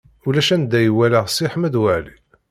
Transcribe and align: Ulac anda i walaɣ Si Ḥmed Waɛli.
Ulac 0.27 0.49
anda 0.55 0.79
i 0.87 0.91
walaɣ 0.95 1.25
Si 1.35 1.45
Ḥmed 1.53 1.73
Waɛli. 1.81 2.13